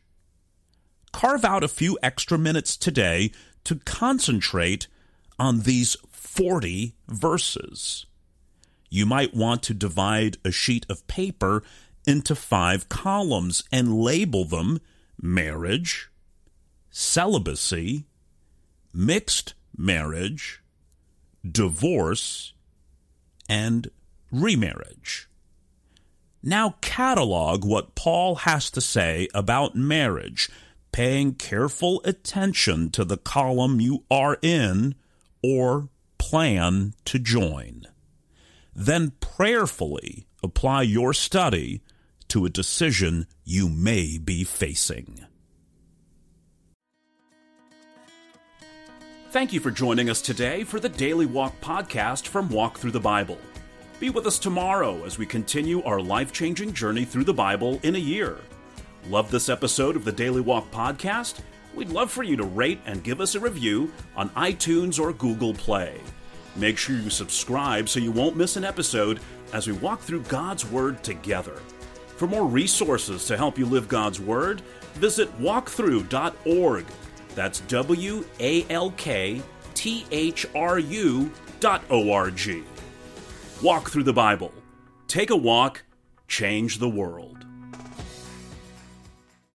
Carve 1.12 1.44
out 1.44 1.64
a 1.64 1.68
few 1.68 1.98
extra 2.02 2.38
minutes 2.38 2.76
today 2.76 3.32
to 3.64 3.76
concentrate 3.76 4.86
on 5.38 5.60
these 5.60 5.96
40 6.10 6.94
verses. 7.08 8.06
You 8.88 9.06
might 9.06 9.34
want 9.34 9.62
to 9.64 9.74
divide 9.74 10.36
a 10.44 10.50
sheet 10.50 10.86
of 10.88 11.06
paper 11.06 11.62
into 12.06 12.34
five 12.34 12.88
columns 12.88 13.64
and 13.70 13.94
label 13.94 14.44
them 14.44 14.80
marriage, 15.20 16.10
celibacy, 16.90 18.06
mixed 18.92 19.54
marriage, 19.76 20.62
divorce, 21.48 22.52
and 23.48 23.90
remarriage. 24.30 25.28
Now 26.42 26.74
catalog 26.80 27.64
what 27.64 27.94
Paul 27.94 28.34
has 28.34 28.70
to 28.72 28.80
say 28.80 29.28
about 29.32 29.76
marriage, 29.76 30.50
paying 30.90 31.34
careful 31.34 32.02
attention 32.04 32.90
to 32.90 33.04
the 33.04 33.16
column 33.16 33.80
you 33.80 34.04
are 34.10 34.38
in 34.42 34.96
or 35.42 35.88
plan 36.18 36.94
to 37.04 37.18
join. 37.18 37.82
Then 38.74 39.12
prayerfully 39.20 40.26
apply 40.42 40.82
your 40.82 41.14
study 41.14 41.82
to 42.28 42.44
a 42.44 42.50
decision 42.50 43.26
you 43.44 43.68
may 43.68 44.18
be 44.18 44.42
facing. 44.42 45.24
Thank 49.30 49.52
you 49.52 49.60
for 49.60 49.70
joining 49.70 50.10
us 50.10 50.20
today 50.20 50.64
for 50.64 50.80
the 50.80 50.88
Daily 50.88 51.24
Walk 51.24 51.58
podcast 51.60 52.26
from 52.26 52.48
Walk 52.48 52.78
Thru 52.78 52.90
the 52.90 53.00
Bible. 53.00 53.38
Be 54.02 54.10
with 54.10 54.26
us 54.26 54.40
tomorrow 54.40 55.04
as 55.04 55.16
we 55.16 55.26
continue 55.26 55.80
our 55.84 56.00
life 56.00 56.32
changing 56.32 56.72
journey 56.72 57.04
through 57.04 57.22
the 57.22 57.32
Bible 57.32 57.78
in 57.84 57.94
a 57.94 58.00
year. 58.00 58.40
Love 59.06 59.30
this 59.30 59.48
episode 59.48 59.94
of 59.94 60.04
the 60.04 60.10
Daily 60.10 60.40
Walk 60.40 60.68
podcast? 60.72 61.38
We'd 61.72 61.88
love 61.88 62.10
for 62.10 62.24
you 62.24 62.34
to 62.34 62.42
rate 62.42 62.80
and 62.84 63.04
give 63.04 63.20
us 63.20 63.36
a 63.36 63.40
review 63.40 63.92
on 64.16 64.30
iTunes 64.30 64.98
or 64.98 65.12
Google 65.12 65.54
Play. 65.54 66.00
Make 66.56 66.78
sure 66.78 66.96
you 66.96 67.10
subscribe 67.10 67.88
so 67.88 68.00
you 68.00 68.10
won't 68.10 68.36
miss 68.36 68.56
an 68.56 68.64
episode 68.64 69.20
as 69.52 69.68
we 69.68 69.74
walk 69.74 70.00
through 70.00 70.22
God's 70.22 70.66
Word 70.66 71.04
together. 71.04 71.62
For 72.16 72.26
more 72.26 72.44
resources 72.44 73.24
to 73.26 73.36
help 73.36 73.56
you 73.56 73.66
live 73.66 73.86
God's 73.86 74.18
Word, 74.18 74.62
visit 74.94 75.30
walkthru.org. 75.40 76.86
That's 77.36 77.60
W 77.60 78.24
A 78.40 78.66
L 78.68 78.90
K 78.96 79.40
T 79.74 80.04
H 80.10 80.44
R 80.56 80.80
U 80.80 81.30
dot 81.60 81.84
o-r-g. 81.88 82.64
Walk 83.62 83.90
Thru 83.90 84.02
the 84.02 84.12
Bible. 84.12 84.52
Take 85.06 85.30
a 85.30 85.36
walk, 85.36 85.84
change 86.26 86.78
the 86.78 86.88
world. 86.88 87.41